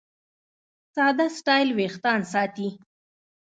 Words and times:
ساده 0.95 1.25
سټایل 1.37 1.69
وېښتيان 1.77 2.21
ساتي. 2.33 2.67